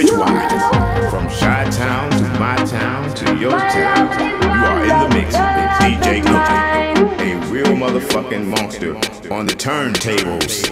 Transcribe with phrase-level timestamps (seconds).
[0.00, 1.10] Bridgewater.
[1.10, 4.08] From Chi Town to my town to your town,
[4.40, 8.96] you are in the mix with DJ Cookie, a real motherfucking monster
[9.30, 10.70] on the turntables.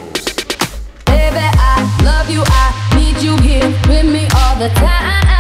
[1.05, 5.38] Baby, I love you, I need you here with me all the time.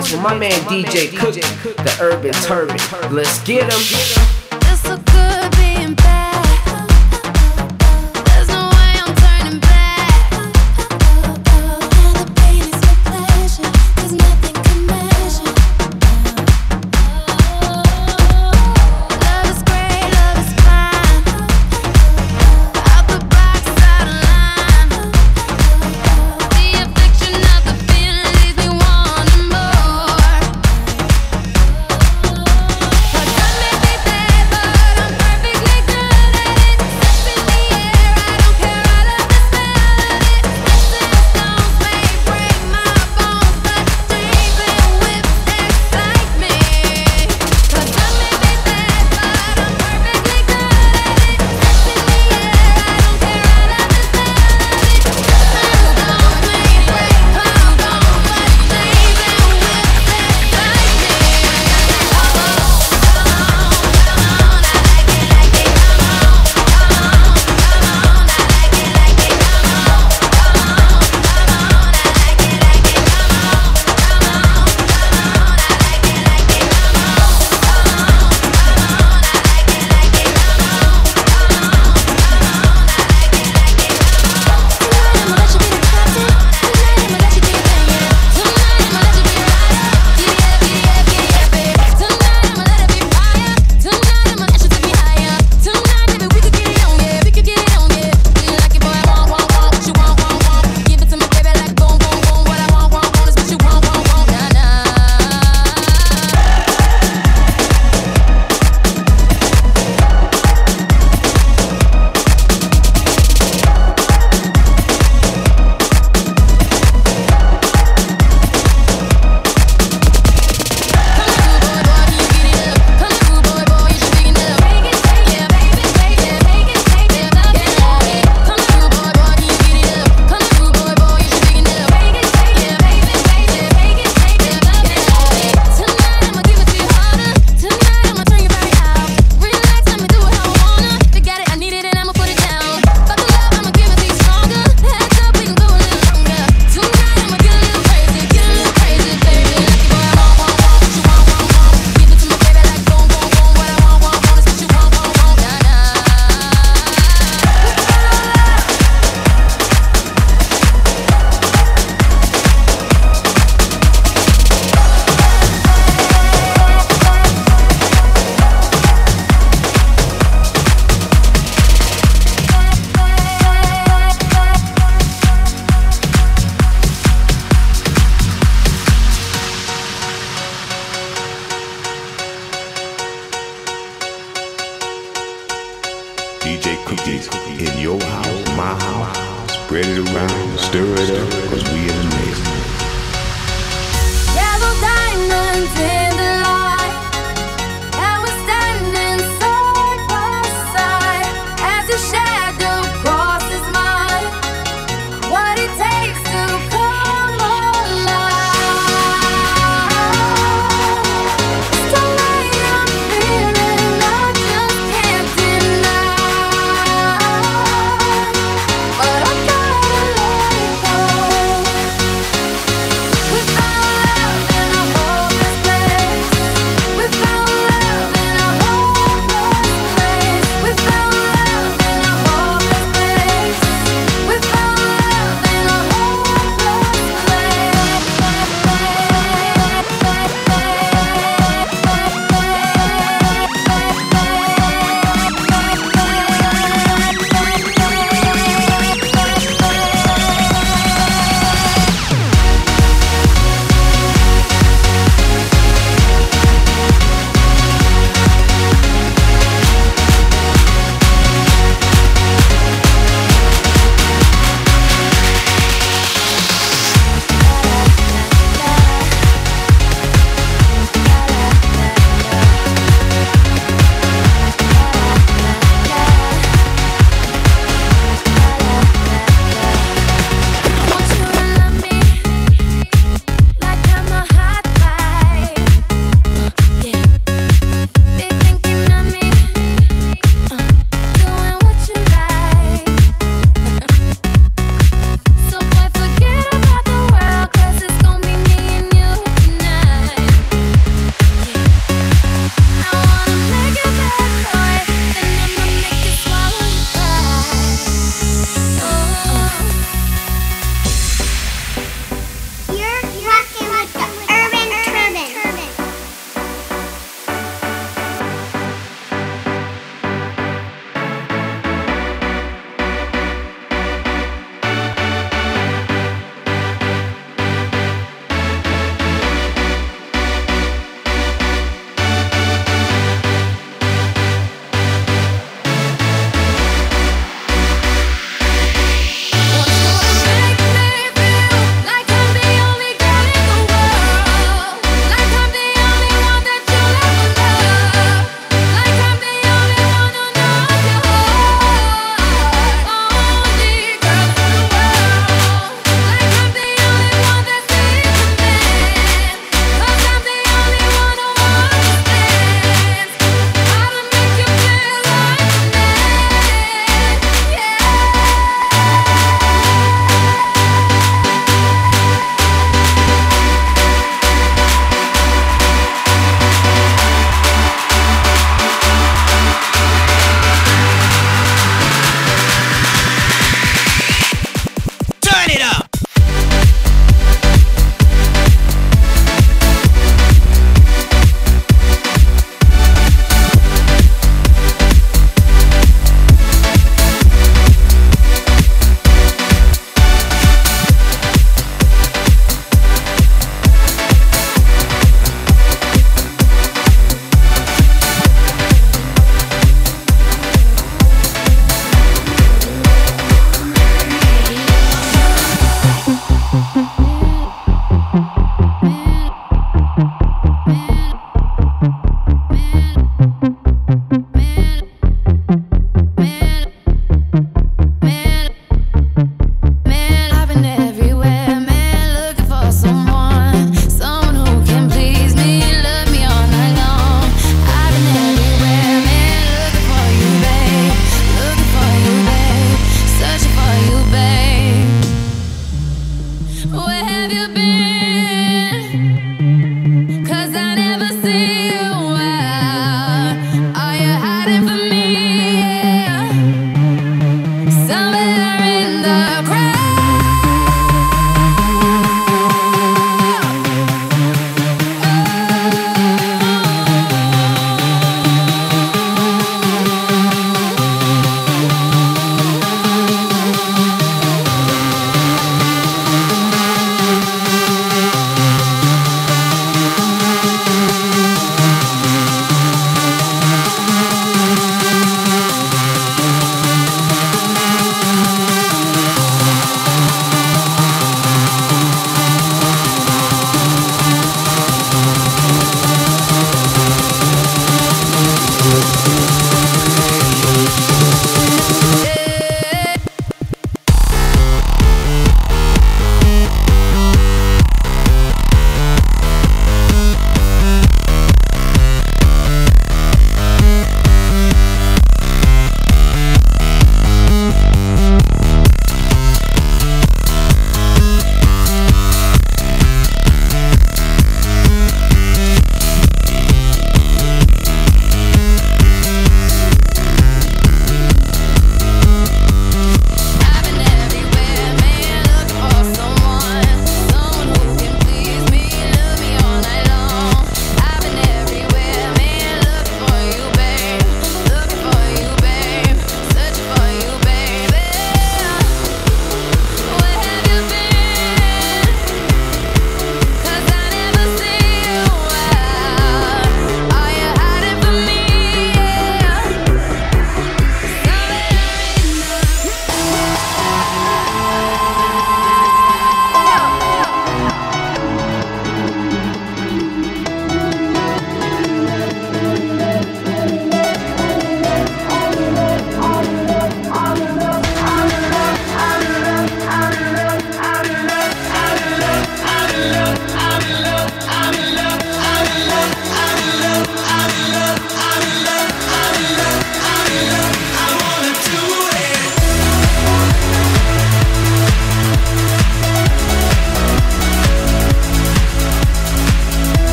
[0.00, 2.78] It's with my man DJ Cook, the urban turban.
[3.14, 3.80] Let's get him.
[4.62, 6.19] It's so good being back.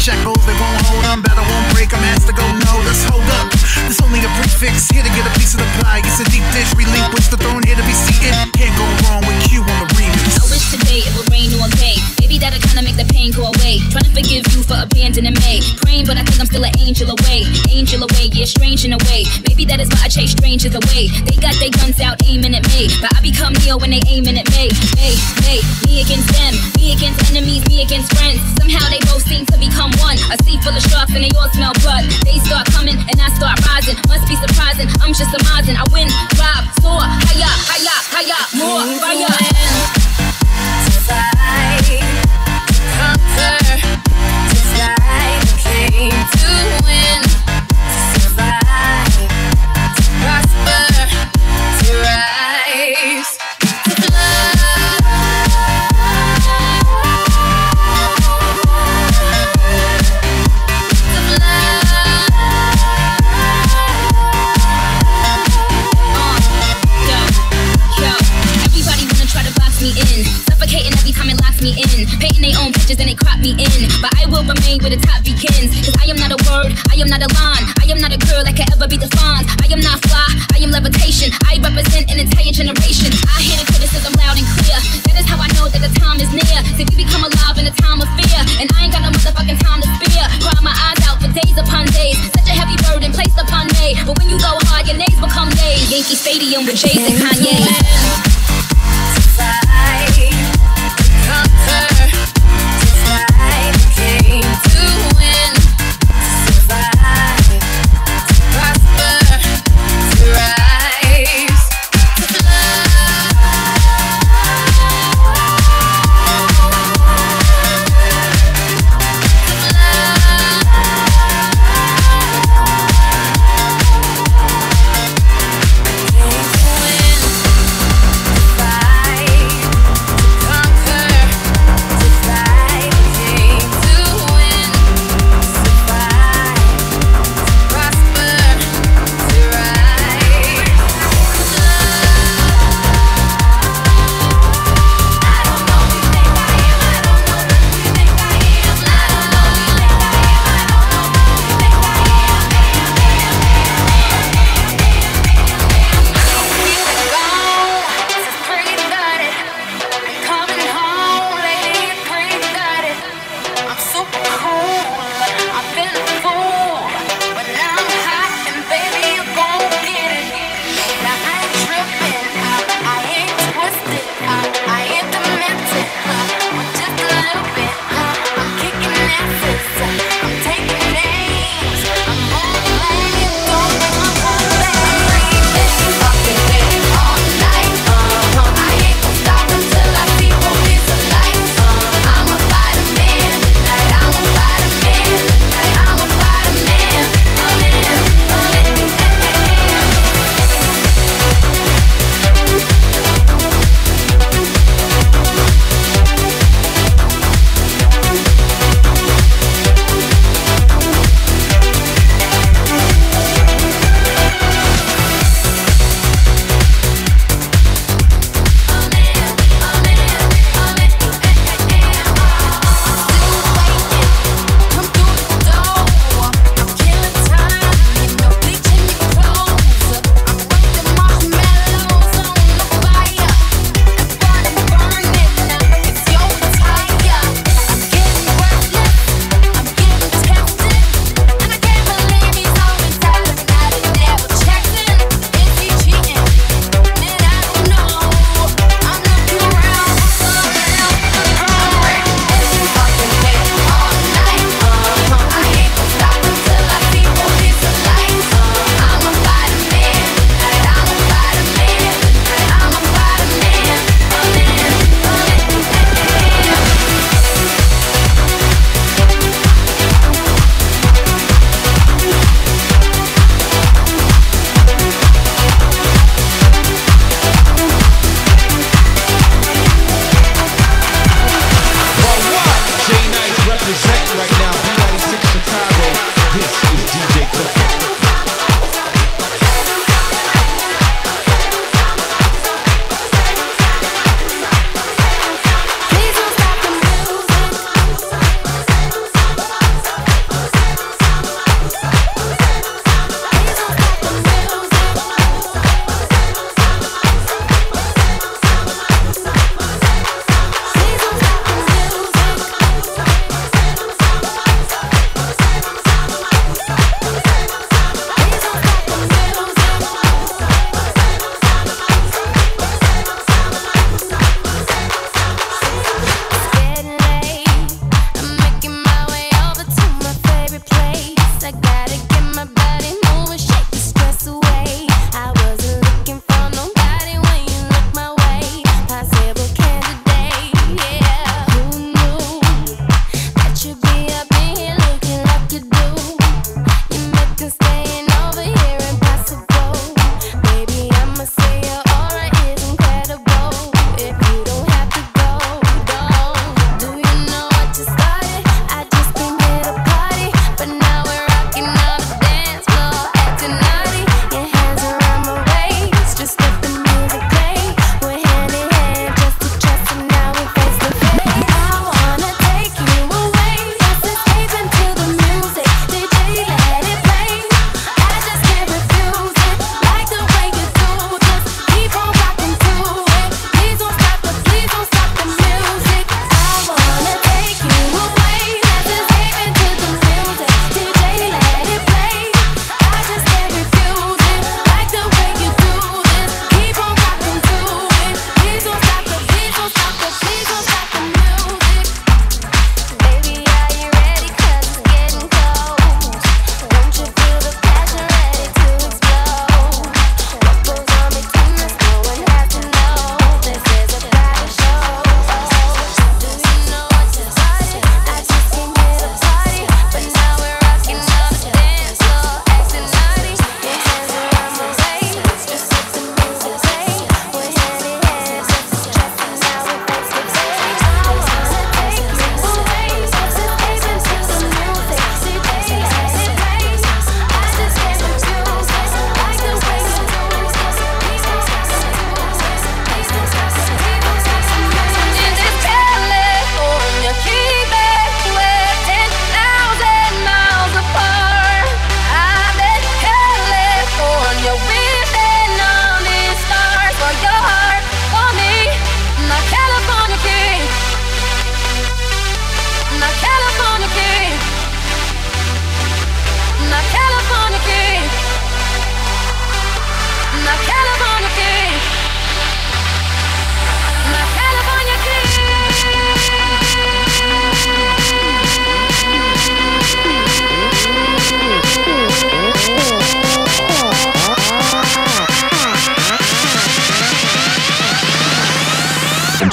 [0.00, 1.20] Shackles, they won't hold on.
[1.20, 1.92] Better won't break.
[1.92, 2.46] I'm to go.
[2.64, 3.52] No, let's hold up.
[3.84, 4.88] This only a prefix.
[4.88, 6.00] Here to get a piece of the pie.
[6.00, 6.72] It's a deep dish.
[6.72, 7.60] Relinquish the throne.
[7.68, 8.32] Here to be seated.
[8.56, 10.40] Can't go wrong with Q on the remix.
[10.40, 12.00] I wish today it would rain all day.
[12.16, 13.82] Maybe that'll kinda make the pain go away.
[13.92, 15.60] Trying to forgive you for abandoning me.
[15.84, 17.44] Praying, but I think I'm still an angel away.
[17.68, 19.26] Angel away, yeah, strange in a way.
[19.50, 21.10] Maybe that is why I chase strangers away.
[21.26, 22.88] They got their guns out aiming at me.
[23.02, 24.70] But I become Neo when they aiming at me.
[24.96, 26.54] Hey, hey, me against them.
[26.78, 28.38] Me against enemies, me against friends.
[28.56, 28.99] Somehow they
[30.30, 32.06] A sea full of sharks and they all smell blood.
[32.22, 33.98] They start coming and I start rising.
[34.06, 34.86] Must be surprising.
[35.02, 35.74] I'm just amazing.
[35.74, 36.06] I win,
[36.38, 37.02] rob, soar,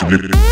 [0.07, 0.46] All I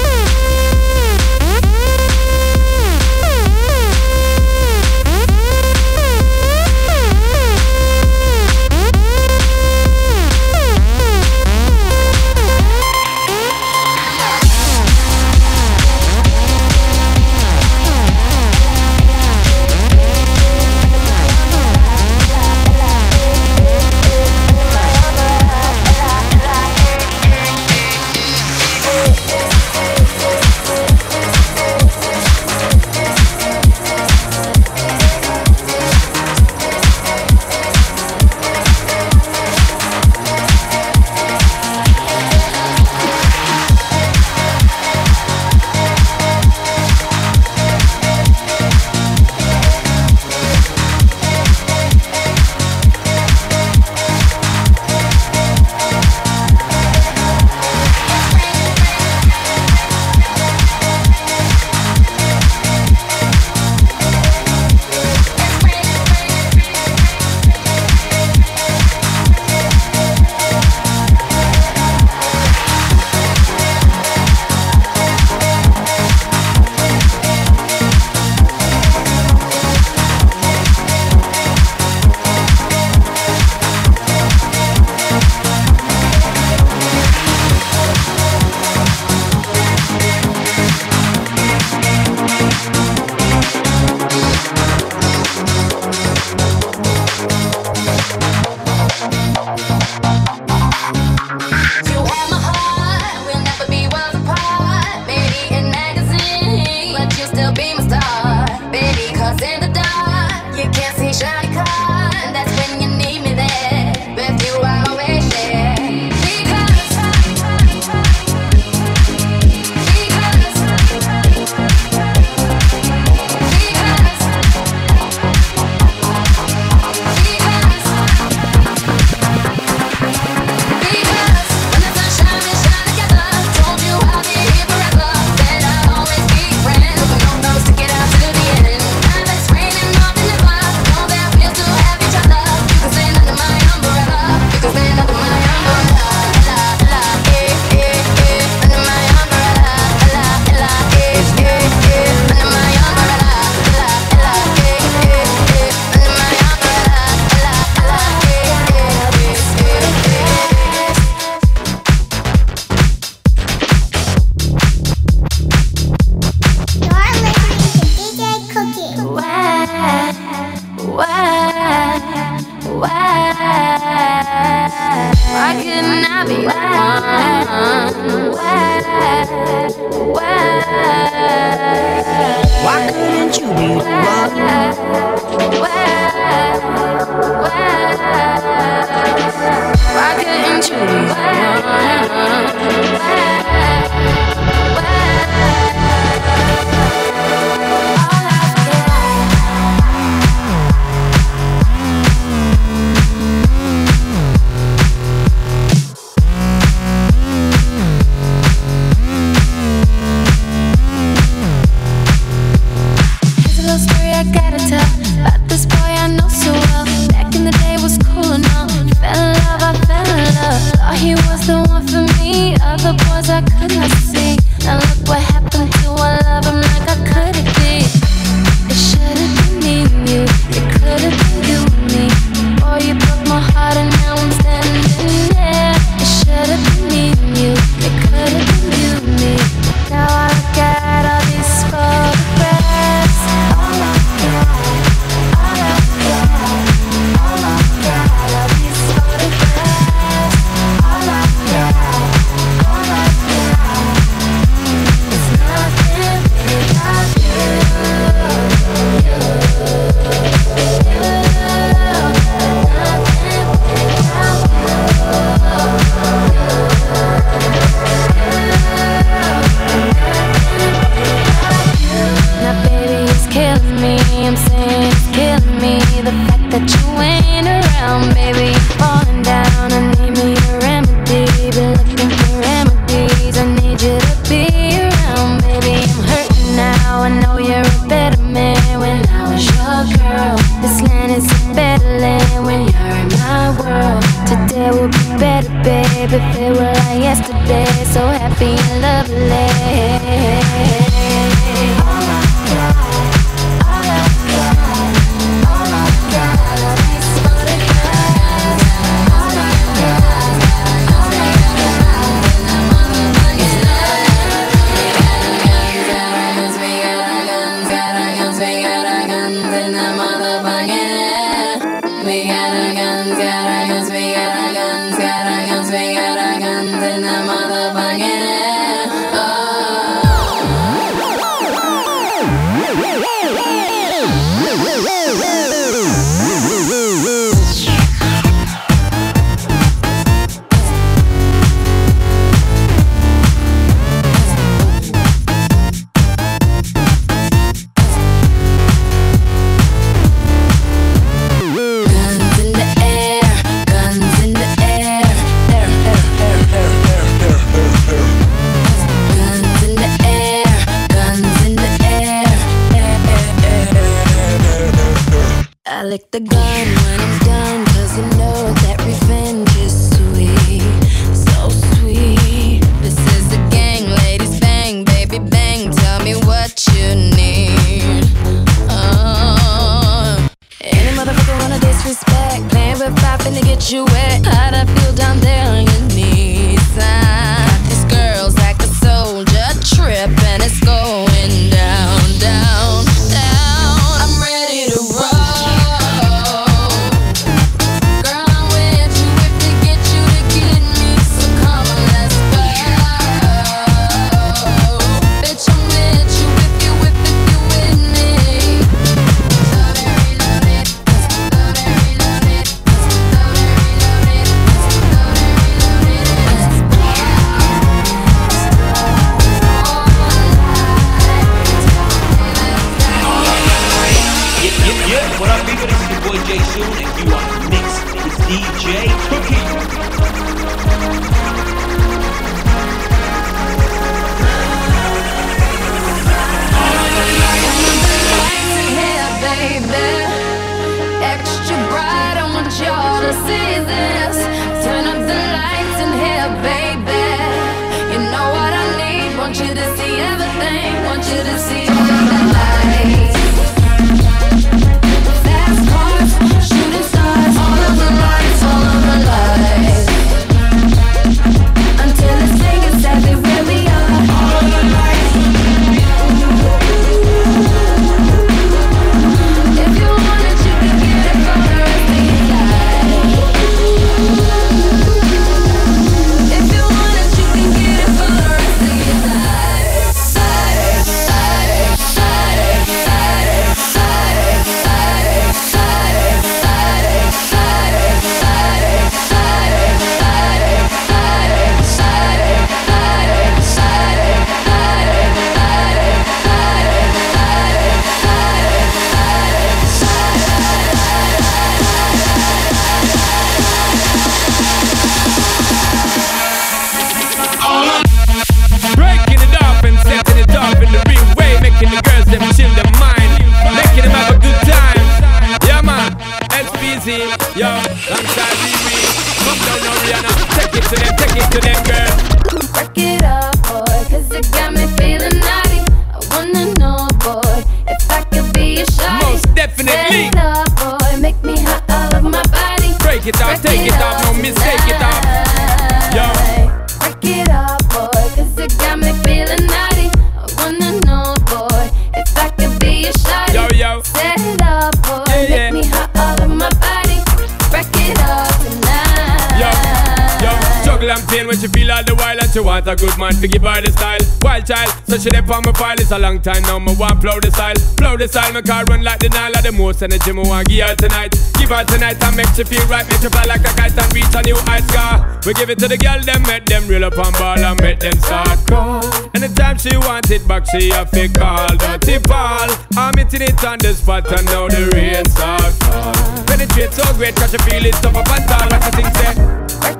[555.35, 556.57] on my file, it's a long time now.
[556.59, 558.31] My want blow the style, blow the style.
[558.31, 560.11] My car run like the Nile, the most energy.
[560.11, 563.09] My want give her tonight, give her tonight and make you feel right, make you
[563.09, 565.19] fly like a kite and reach a new ice car.
[565.25, 567.79] We give it to the girl, them make them real up on ball and make
[567.83, 568.79] them start call.
[569.13, 571.51] Anytime she wants it back, she have to call.
[571.83, 572.47] the ball.
[572.79, 575.59] I'm hitting it on the spot and now the rain starts.
[575.67, 575.91] fall.
[576.31, 578.47] Penetrate so great, cause you feel it tough up and tall.
[578.47, 579.13] Like I think say,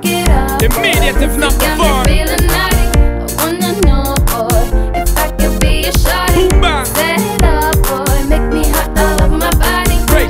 [0.03, 0.68] it.
[0.68, 2.95] Immediate if not before.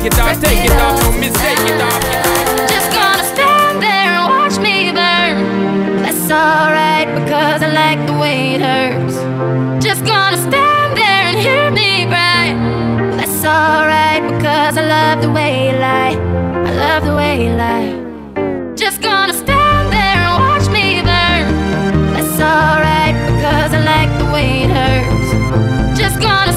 [0.05, 0.41] it, dog.
[0.41, 2.01] Take it, off, no mistake it, dog.
[2.69, 5.35] Just gonna stand there and watch me burn.
[6.03, 9.15] That's alright because I like the way it hurts.
[9.83, 13.17] Just gonna stand there and hear me cry.
[13.17, 16.15] That's alright because I love the way you lie.
[16.69, 18.75] I love the way you lie.
[18.75, 21.45] Just gonna stand there and watch me burn.
[22.13, 25.99] That's alright because I like the way it hurts.
[25.99, 26.53] Just gonna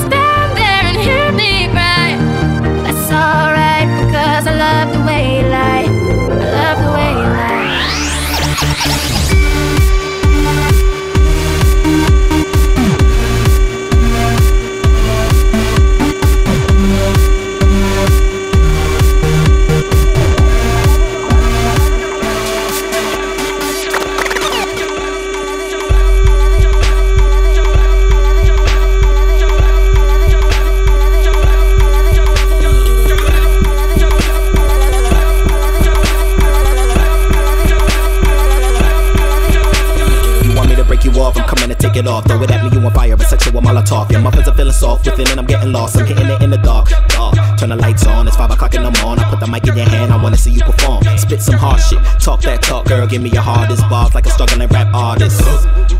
[41.98, 42.26] it off.
[42.26, 44.10] Throw it at me, you on fire, a sexual Molotov.
[44.10, 45.96] Your muffins are feeling soft within, and I'm getting lost.
[45.96, 46.88] I'm hitting it in the dark.
[47.08, 47.34] dark.
[47.58, 49.24] Turn the lights on, it's five o'clock in the morning.
[49.24, 51.02] I put the mic in your hand, I wanna see you perform.
[51.18, 53.06] Spit some hard shit, talk that talk, girl.
[53.06, 55.42] Give me your hardest bars like a struggling rap artist.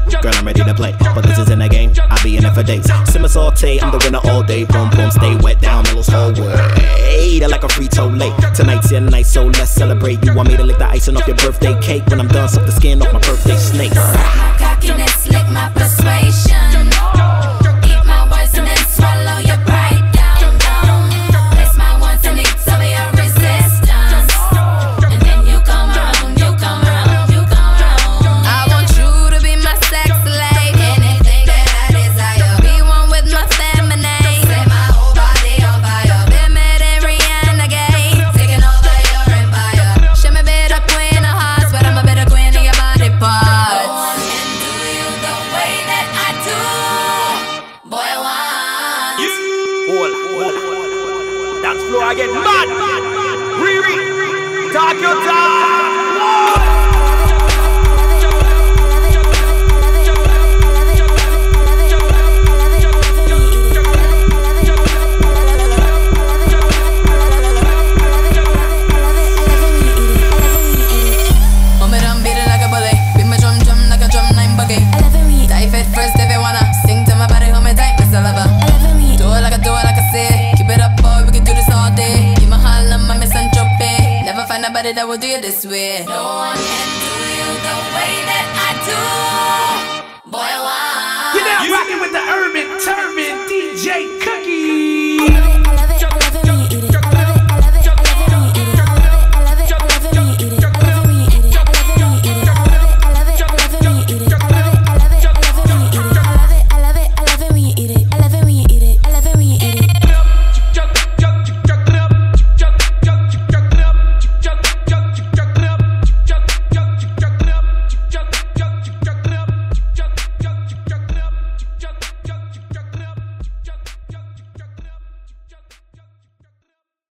[0.09, 1.93] Girl, I'm ready to play, but this isn't a game.
[2.11, 2.87] I'll be in it for days.
[3.11, 4.65] Simmer saute, I'm the winner all day.
[4.65, 7.39] Boom boom, stay wet down, Mellows whole way.
[7.39, 8.35] They're like a free late.
[8.55, 10.25] Tonight's your night, so let's celebrate.
[10.25, 12.07] You want me to lick the icing off your birthday cake?
[12.07, 13.93] When I'm done, suck the skin off my birthday snake.
[13.93, 16.58] Cockiness, lick my persuasion.